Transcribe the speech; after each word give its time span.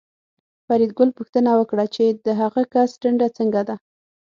فریدګل 0.65 1.09
پوښتنه 1.17 1.51
وکړه 1.55 1.85
چې 1.95 2.05
د 2.25 2.27
هغه 2.41 2.61
کس 2.73 2.89
ټنډه 3.01 3.27
څنګه 3.37 3.61
ده 3.67 3.75